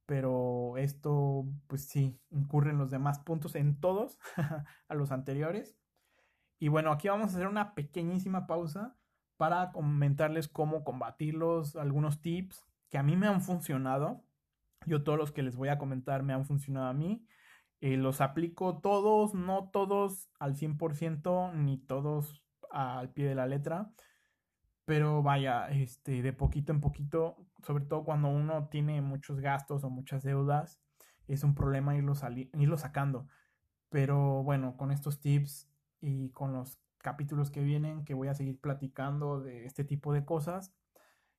[0.05, 4.19] pero esto, pues sí, incurre en los demás puntos, en todos,
[4.87, 5.77] a los anteriores.
[6.59, 8.95] Y bueno, aquí vamos a hacer una pequeñísima pausa
[9.35, 14.23] para comentarles cómo combatirlos, algunos tips que a mí me han funcionado.
[14.85, 17.27] Yo todos los que les voy a comentar me han funcionado a mí.
[17.81, 23.91] Eh, los aplico todos, no todos al 100%, ni todos al pie de la letra.
[24.85, 29.89] Pero vaya, este, de poquito en poquito, sobre todo cuando uno tiene muchos gastos o
[29.89, 30.79] muchas deudas,
[31.27, 32.13] es un problema irlo,
[32.53, 33.27] irlo sacando.
[33.89, 35.69] Pero bueno, con estos tips
[36.01, 40.25] y con los capítulos que vienen, que voy a seguir platicando de este tipo de
[40.25, 40.73] cosas,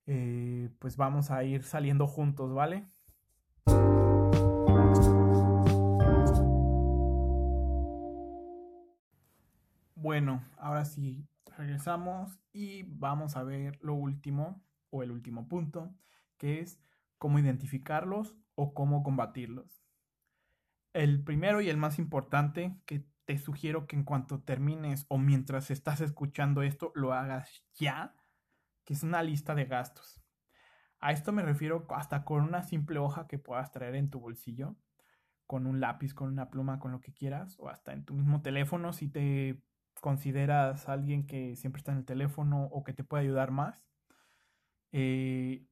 [0.06, 2.88] eh, pues vamos a ir saliendo juntos, ¿vale?
[10.00, 15.92] Bueno, ahora sí, regresamos y vamos a ver lo último o el último punto,
[16.36, 16.80] que es
[17.18, 19.82] cómo identificarlos o cómo combatirlos.
[20.92, 25.68] El primero y el más importante que te sugiero que en cuanto termines o mientras
[25.72, 28.14] estás escuchando esto lo hagas ya,
[28.84, 30.22] que es una lista de gastos.
[31.00, 34.76] A esto me refiero hasta con una simple hoja que puedas traer en tu bolsillo,
[35.48, 38.42] con un lápiz, con una pluma, con lo que quieras, o hasta en tu mismo
[38.42, 39.60] teléfono si te
[40.00, 43.84] consideras a alguien que siempre está en el teléfono o que te puede ayudar más,
[44.92, 45.66] eh,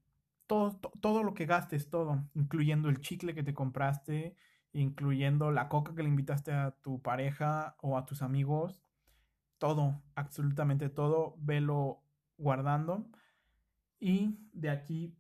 [0.47, 4.37] todo, todo lo que gastes, todo, incluyendo el chicle que te compraste,
[4.73, 8.83] incluyendo la coca que le invitaste a tu pareja o a tus amigos,
[9.59, 12.03] todo, absolutamente todo, velo
[12.39, 13.07] guardando.
[13.99, 15.17] Y de aquí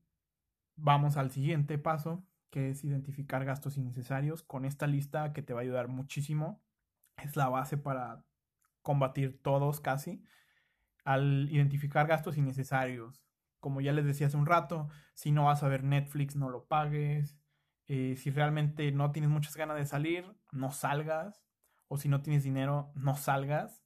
[0.76, 4.42] vamos al siguiente paso, que es identificar gastos innecesarios.
[4.42, 6.60] Con esta lista que te va a ayudar muchísimo,
[7.16, 8.24] es la base para
[8.86, 10.22] combatir todos casi.
[11.04, 13.24] Al identificar gastos innecesarios,
[13.58, 16.68] como ya les decía hace un rato, si no vas a ver Netflix, no lo
[16.68, 17.36] pagues.
[17.88, 21.42] Eh, si realmente no tienes muchas ganas de salir, no salgas.
[21.88, 23.82] O si no tienes dinero, no salgas.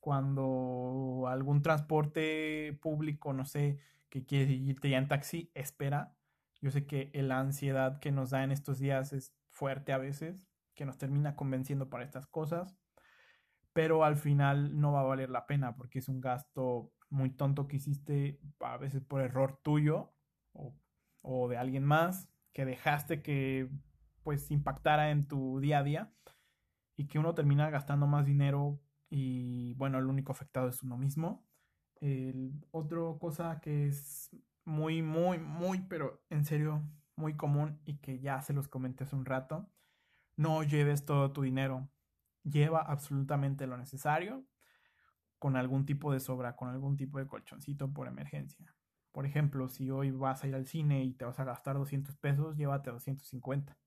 [0.00, 6.16] Cuando algún transporte público, no sé, que quieres irte ya en taxi, espera.
[6.62, 10.48] Yo sé que la ansiedad que nos da en estos días es fuerte a veces,
[10.74, 12.78] que nos termina convenciendo para estas cosas,
[13.78, 17.68] pero al final no va a valer la pena porque es un gasto muy tonto
[17.68, 20.12] que hiciste a veces por error tuyo
[20.52, 20.74] o,
[21.22, 23.70] o de alguien más, que dejaste que
[24.24, 26.12] pues impactara en tu día a día
[26.96, 31.46] y que uno termina gastando más dinero y bueno, el único afectado es uno mismo.
[32.00, 36.82] El otro cosa que es muy, muy, muy, pero en serio,
[37.14, 39.70] muy común y que ya se los comenté hace un rato,
[40.36, 41.88] no lleves todo tu dinero.
[42.44, 44.44] Lleva absolutamente lo necesario
[45.38, 48.74] con algún tipo de sobra, con algún tipo de colchoncito por emergencia.
[49.12, 52.16] Por ejemplo, si hoy vas a ir al cine y te vas a gastar 200
[52.18, 53.78] pesos, llévate 250.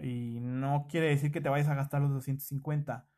[0.00, 3.08] Y no quiere decir que te vayas a gastar los 250,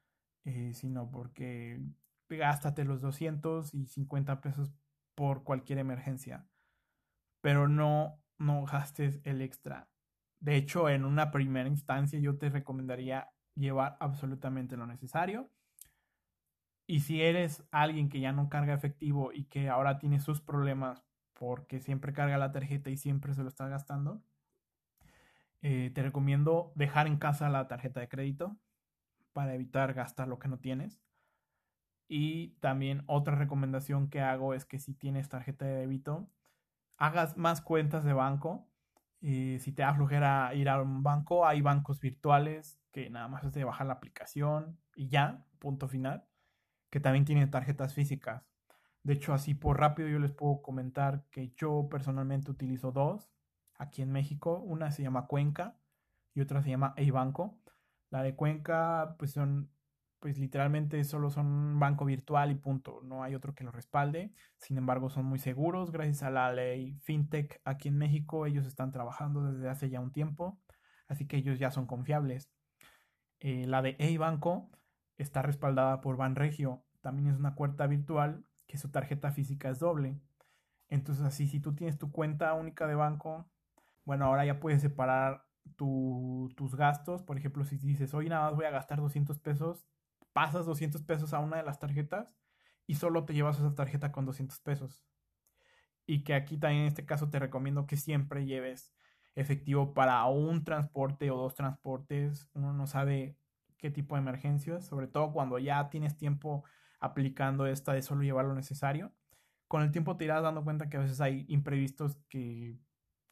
[0.44, 1.80] eh, sino porque
[2.28, 4.74] gástate los 250 pesos
[5.14, 6.46] por cualquier emergencia.
[7.40, 9.88] Pero no, no gastes el extra.
[10.40, 15.50] De hecho, en una primera instancia yo te recomendaría llevar absolutamente lo necesario.
[16.86, 21.04] Y si eres alguien que ya no carga efectivo y que ahora tiene sus problemas
[21.32, 24.22] porque siempre carga la tarjeta y siempre se lo está gastando,
[25.62, 28.56] eh, te recomiendo dejar en casa la tarjeta de crédito
[29.32, 31.02] para evitar gastar lo que no tienes.
[32.08, 36.30] Y también otra recomendación que hago es que si tienes tarjeta de débito,
[36.96, 38.68] hagas más cuentas de banco.
[39.26, 43.42] Y si te da flojera ir a un banco, hay bancos virtuales que nada más
[43.42, 46.28] es de bajar la aplicación y ya, punto final,
[46.90, 48.44] que también tienen tarjetas físicas.
[49.02, 53.32] De hecho, así por rápido yo les puedo comentar que yo personalmente utilizo dos
[53.74, 54.60] aquí en México.
[54.60, 55.76] Una se llama Cuenca
[56.32, 57.58] y otra se llama Eibanco.
[58.10, 59.72] La de Cuenca, pues son
[60.18, 64.32] pues literalmente solo son un banco virtual y punto, no hay otro que lo respalde.
[64.58, 68.46] Sin embargo, son muy seguros gracias a la ley FinTech aquí en México.
[68.46, 70.58] Ellos están trabajando desde hace ya un tiempo,
[71.08, 72.50] así que ellos ya son confiables.
[73.40, 74.70] Eh, la de E-Banco
[75.18, 80.18] está respaldada por Banregio, también es una cuenta virtual que su tarjeta física es doble.
[80.88, 83.48] Entonces así, si tú tienes tu cuenta única de banco,
[84.04, 85.44] bueno, ahora ya puedes separar
[85.76, 87.22] tus gastos.
[87.22, 89.86] Por ejemplo, si dices, hoy nada más voy a gastar 200 pesos,
[90.36, 92.36] pasas 200 pesos a una de las tarjetas
[92.86, 95.02] y solo te llevas esa tarjeta con 200 pesos.
[96.04, 98.92] Y que aquí también en este caso te recomiendo que siempre lleves
[99.34, 102.50] efectivo para un transporte o dos transportes.
[102.52, 103.38] Uno no sabe
[103.78, 106.64] qué tipo de emergencias, sobre todo cuando ya tienes tiempo
[107.00, 109.14] aplicando esta de solo llevar lo necesario.
[109.68, 112.78] Con el tiempo te irás dando cuenta que a veces hay imprevistos que,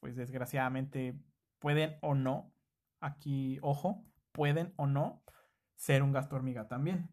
[0.01, 1.21] pues desgraciadamente,
[1.59, 2.55] pueden o no,
[3.01, 5.23] aquí, ojo, pueden o no
[5.77, 7.09] ser un gasto hormiga también.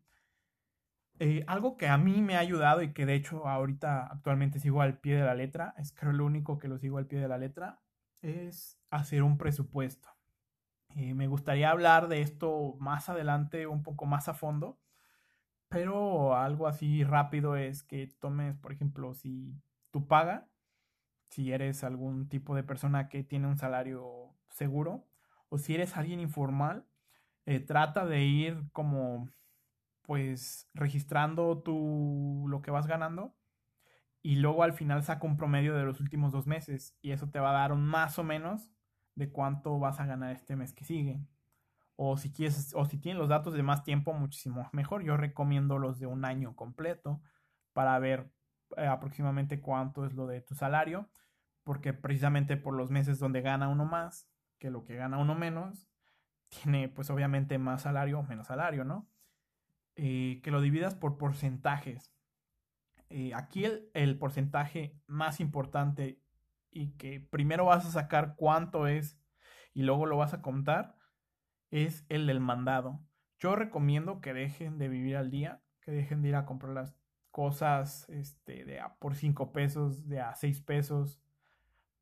[1.19, 4.81] Eh, algo que a mí me ha ayudado y que de hecho ahorita actualmente sigo
[4.81, 7.27] al pie de la letra, es creo lo único que lo sigo al pie de
[7.27, 7.79] la letra,
[8.21, 10.09] es hacer un presupuesto.
[10.95, 14.79] Eh, me gustaría hablar de esto más adelante, un poco más a fondo,
[15.69, 19.55] pero algo así rápido es que tomes, por ejemplo, si
[19.91, 20.49] tú paga,
[21.29, 25.07] si eres algún tipo de persona que tiene un salario seguro,
[25.49, 26.85] o si eres alguien informal,
[27.45, 29.29] eh, trata de ir como
[30.03, 33.35] pues registrando tu, lo que vas ganando
[34.21, 37.39] y luego al final saca un promedio de los últimos dos meses y eso te
[37.39, 38.71] va a dar un más o menos
[39.15, 41.19] de cuánto vas a ganar este mes que sigue.
[41.95, 45.03] O si quieres, o si tienes los datos de más tiempo, muchísimo mejor.
[45.03, 47.21] Yo recomiendo los de un año completo
[47.73, 48.31] para ver
[48.77, 51.09] eh, aproximadamente cuánto es lo de tu salario,
[51.63, 54.29] porque precisamente por los meses donde gana uno más
[54.59, 55.90] que lo que gana uno menos,
[56.51, 59.07] tiene pues obviamente más salario o menos salario, ¿no?
[59.95, 62.13] Eh, que lo dividas por porcentajes.
[63.09, 66.21] Eh, aquí el, el, porcentaje más importante
[66.69, 69.19] y que primero vas a sacar cuánto es
[69.73, 70.95] y luego lo vas a contar
[71.71, 73.01] es el del mandado.
[73.39, 76.95] Yo recomiendo que dejen de vivir al día, que dejen de ir a comprar las
[77.31, 81.19] cosas este, de a por 5 pesos, de a 6 pesos,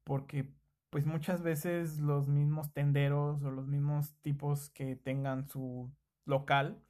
[0.03, 0.53] porque
[0.89, 5.91] pues muchas veces los mismos tenderos o los mismos tipos que tengan su
[6.25, 6.81] local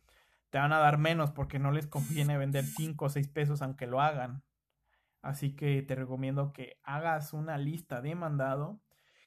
[0.49, 3.87] te van a dar menos porque no les conviene vender 5 o 6 pesos aunque
[3.87, 4.43] lo hagan.
[5.21, 8.81] Así que te recomiendo que hagas una lista de mandado,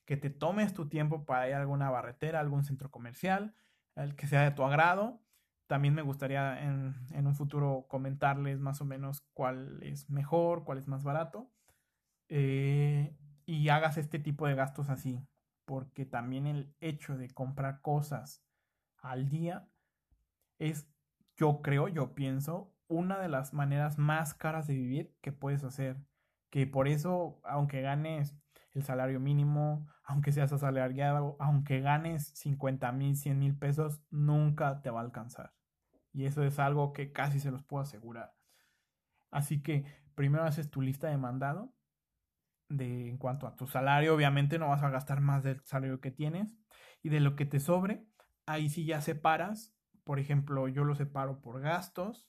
[0.07, 3.55] que te tomes tu tiempo para ir a alguna barretera, algún centro comercial,
[3.95, 5.21] el que sea de tu agrado.
[5.67, 10.79] También me gustaría en, en un futuro comentarles más o menos cuál es mejor, cuál
[10.79, 11.51] es más barato.
[12.29, 13.15] Eh,
[13.47, 15.27] y hagas este tipo de gastos así,
[15.65, 18.45] porque también el hecho de comprar cosas
[18.99, 19.69] al día
[20.59, 20.89] es,
[21.37, 25.97] yo creo, yo pienso, una de las maneras más caras de vivir que puedes hacer.
[26.51, 28.37] Que por eso, aunque ganes
[28.73, 34.91] el salario mínimo, aunque seas asalariado, aunque ganes 50 mil, 100 mil pesos, nunca te
[34.91, 35.55] va a alcanzar.
[36.13, 38.35] Y eso es algo que casi se los puedo asegurar.
[39.31, 39.85] Así que
[40.15, 41.73] primero haces tu lista de mandado.
[42.73, 46.11] De, en cuanto a tu salario, obviamente no vas a gastar más del salario que
[46.11, 46.57] tienes.
[47.03, 48.07] Y de lo que te sobre,
[48.47, 49.75] ahí sí ya separas.
[50.05, 52.29] Por ejemplo, yo lo separo por gastos,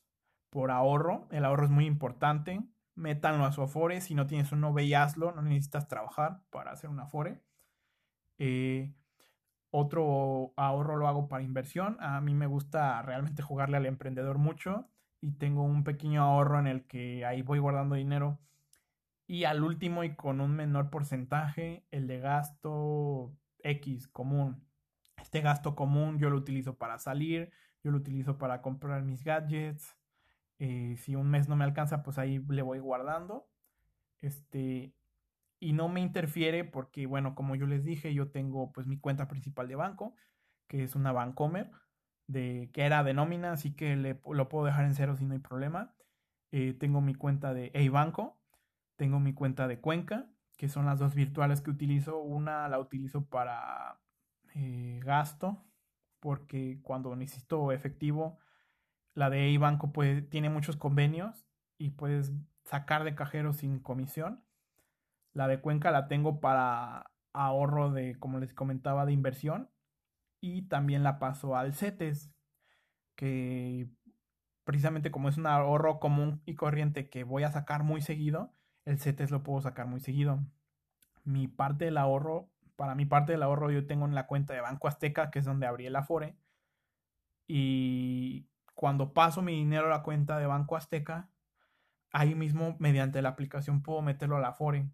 [0.50, 1.28] por ahorro.
[1.32, 2.62] El ahorro es muy importante.
[2.96, 4.02] Métanlo a su Afore.
[4.02, 5.32] Si no tienes uno, ve y hazlo.
[5.32, 7.42] No necesitas trabajar para hacer un Afore.
[8.38, 8.94] Eh,
[9.72, 11.98] otro ahorro lo hago para inversión.
[12.00, 14.90] A mí me gusta realmente jugarle al emprendedor mucho.
[15.22, 18.40] Y tengo un pequeño ahorro en el que ahí voy guardando dinero.
[19.26, 24.68] Y al último y con un menor porcentaje, el de gasto X común.
[25.22, 27.52] Este gasto común yo lo utilizo para salir,
[27.84, 29.98] yo lo utilizo para comprar mis gadgets,
[30.60, 33.50] eh, si un mes no me alcanza, pues ahí le voy guardando.
[34.22, 34.94] Este,
[35.60, 39.28] y no me interfiere porque, bueno, como yo les dije, yo tengo pues mi cuenta
[39.28, 40.16] principal de banco,
[40.68, 41.72] que es una Bancomer,
[42.28, 45.34] de, que era de nómina, así que le, lo puedo dejar en cero si no
[45.34, 45.96] hay problema.
[46.52, 48.38] Eh, tengo mi cuenta de banco
[49.04, 52.20] tengo mi cuenta de Cuenca, que son las dos virtuales que utilizo.
[52.20, 54.00] Una la utilizo para
[54.56, 55.62] eh, gasto,
[56.22, 58.40] porque cuando necesito efectivo,
[59.14, 61.46] la de banco pues, tiene muchos convenios
[61.78, 62.32] y puedes
[62.64, 64.42] sacar de cajero sin comisión.
[65.34, 69.70] La de Cuenca la tengo para ahorro de, como les comentaba, de inversión.
[70.40, 72.32] Y también la paso al CETES,
[73.18, 73.90] que
[74.64, 78.56] precisamente como es un ahorro común y corriente que voy a sacar muy seguido,
[78.86, 80.40] el CETES lo puedo sacar muy seguido.
[81.24, 84.62] Mi parte del ahorro, para mi parte del ahorro yo tengo en la cuenta de
[84.62, 86.36] Banco Azteca, que es donde abrí el Afore.
[87.48, 91.30] Y cuando paso mi dinero a la cuenta de Banco Azteca,
[92.12, 94.90] ahí mismo mediante la aplicación puedo meterlo a la Afore.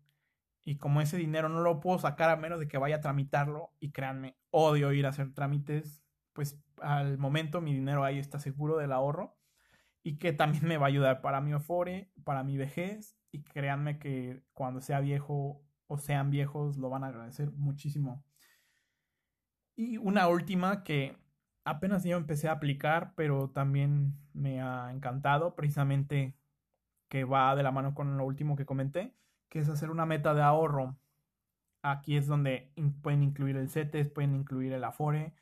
[0.63, 3.73] Y como ese dinero no lo puedo sacar a menos de que vaya a tramitarlo,
[3.79, 8.77] y créanme, odio ir a hacer trámites, pues al momento mi dinero ahí está seguro
[8.77, 9.37] del ahorro
[10.03, 13.99] y que también me va a ayudar para mi Afore, para mi vejez y créanme
[13.99, 18.23] que cuando sea viejo o sean viejos lo van a agradecer muchísimo.
[19.75, 21.17] Y una última que
[21.63, 26.35] apenas yo empecé a aplicar, pero también me ha encantado, precisamente
[27.09, 29.15] que va de la mano con lo último que comenté,
[29.49, 30.97] que es hacer una meta de ahorro.
[31.81, 32.71] Aquí es donde
[33.01, 35.33] pueden incluir el CETES, pueden incluir el Afore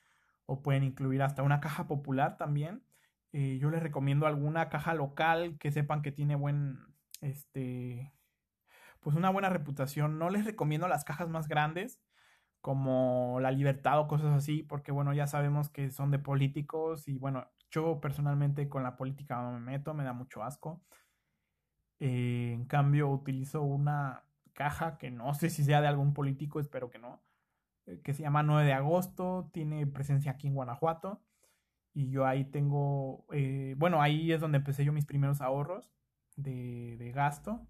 [0.45, 2.83] o pueden incluir hasta una caja popular también.
[3.33, 6.79] Eh, yo les recomiendo alguna caja local que sepan que tiene buen,
[7.21, 8.13] este,
[8.99, 10.19] pues una buena reputación.
[10.19, 12.01] No les recomiendo las cajas más grandes
[12.61, 17.17] como La Libertad o cosas así, porque bueno, ya sabemos que son de políticos y
[17.17, 20.81] bueno, yo personalmente con la política no me meto, me da mucho asco.
[21.99, 26.89] Eh, en cambio, utilizo una caja que no sé si sea de algún político, espero
[26.89, 27.23] que no,
[27.85, 31.21] eh, que se llama 9 de agosto, tiene presencia aquí en Guanajuato.
[31.93, 35.96] Y yo ahí tengo, eh, bueno, ahí es donde empecé yo mis primeros ahorros
[36.37, 37.67] de, gasto,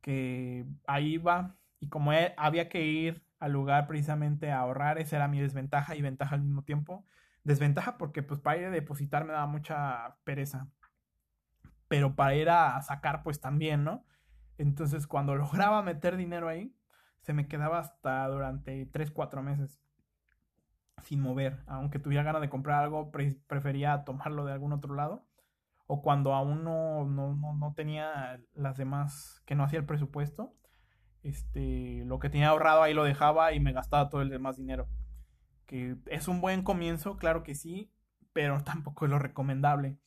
[0.00, 5.28] que ahí va, y como había que ir al lugar precisamente a ahorrar, esa era
[5.28, 7.04] mi desventaja y ventaja al mismo tiempo.
[7.44, 10.68] Desventaja porque pues para ir a depositar me daba mucha pereza,
[11.88, 14.04] pero para ir a sacar pues también, ¿no?
[14.58, 16.74] Entonces cuando lograba meter dinero ahí,
[17.20, 19.80] se me quedaba hasta durante 3, 4 meses
[21.04, 21.62] sin mover.
[21.66, 25.25] Aunque tuviera ganas de comprar algo, prefería tomarlo de algún otro lado
[25.86, 30.54] o cuando aún no, no, no, tenía las demás, que no hacía el presupuesto,
[31.22, 34.88] este, lo que tenía ahorrado ahí lo dejaba y me gastaba todo el demás dinero.
[35.66, 37.92] Que es un buen comienzo, claro que sí,
[38.32, 39.98] pero tampoco es lo recomendable.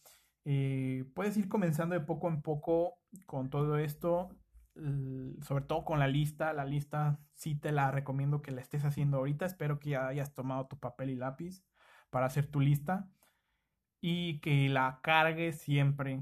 [0.46, 4.30] Eh, puedes ir comenzando de poco en poco con todo esto,
[5.42, 6.54] sobre todo con la lista.
[6.54, 9.46] La lista sí te la recomiendo que la estés haciendo ahorita.
[9.46, 11.64] Espero que ya hayas tomado tu papel y lápiz
[12.10, 13.10] para hacer tu lista
[14.02, 16.22] y que la cargue siempre.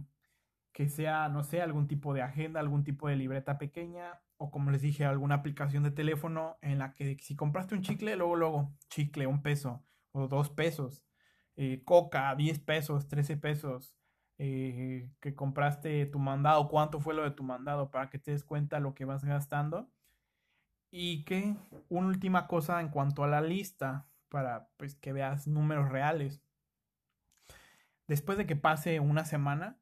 [0.73, 4.71] Que sea, no sé, algún tipo de agenda, algún tipo de libreta pequeña o como
[4.71, 8.77] les dije, alguna aplicación de teléfono en la que si compraste un chicle, luego, luego,
[8.89, 11.03] chicle, un peso o dos pesos,
[11.55, 13.95] eh, coca, 10 pesos, 13 pesos,
[14.37, 18.43] eh, que compraste tu mandado, cuánto fue lo de tu mandado para que te des
[18.43, 19.89] cuenta lo que vas gastando.
[20.91, 21.55] Y que
[21.89, 26.41] una última cosa en cuanto a la lista, para pues que veas números reales.
[28.07, 29.79] Después de que pase una semana,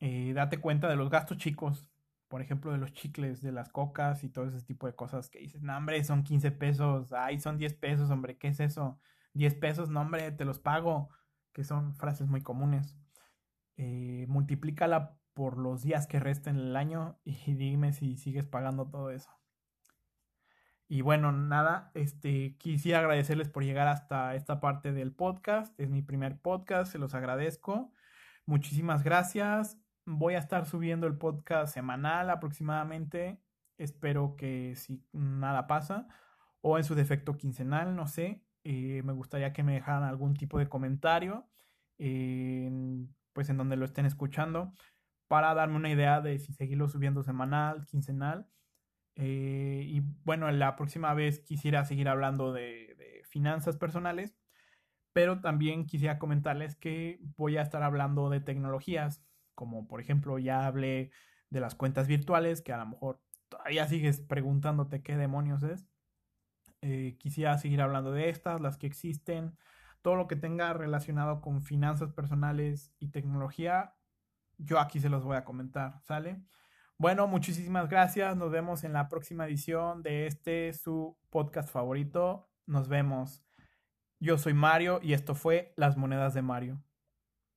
[0.00, 1.88] eh, date cuenta de los gastos chicos,
[2.28, 5.40] por ejemplo, de los chicles, de las cocas y todo ese tipo de cosas que
[5.40, 8.98] dices, no, hombre, son 15 pesos, ay, son 10 pesos, hombre, ¿qué es eso?
[9.34, 11.10] 10 pesos, no, hombre, te los pago,
[11.52, 12.96] que son frases muy comunes.
[13.76, 19.10] Eh, multiplícala por los días que resten el año y dime si sigues pagando todo
[19.10, 19.30] eso.
[20.88, 25.78] Y bueno, nada, este, quisiera agradecerles por llegar hasta esta parte del podcast.
[25.80, 27.92] Es mi primer podcast, se los agradezco.
[28.46, 29.78] Muchísimas gracias.
[30.04, 33.40] Voy a estar subiendo el podcast semanal aproximadamente.
[33.78, 36.06] Espero que si nada pasa.
[36.60, 38.42] O en su defecto quincenal, no sé.
[38.64, 41.48] Eh, me gustaría que me dejaran algún tipo de comentario.
[43.32, 44.72] pues en donde lo estén escuchando.
[45.28, 48.46] Para darme una idea de si seguirlo subiendo semanal, quincenal.
[49.16, 54.36] Eh, y bueno, la próxima vez quisiera seguir hablando de, finanzas personales.
[55.12, 60.66] Pero también quisiera comentarles que voy a estar hablando de tecnologías como por ejemplo ya
[60.66, 61.10] hablé
[61.50, 65.86] de las cuentas virtuales, que a lo mejor todavía sigues preguntándote qué demonios es.
[66.82, 69.56] Eh, quisiera seguir hablando de estas, las que existen,
[70.02, 73.94] todo lo que tenga relacionado con finanzas personales y tecnología,
[74.58, 76.42] yo aquí se los voy a comentar, ¿sale?
[76.96, 82.88] Bueno, muchísimas gracias, nos vemos en la próxima edición de este su podcast favorito, nos
[82.88, 83.42] vemos.
[84.20, 86.83] Yo soy Mario y esto fue Las Monedas de Mario.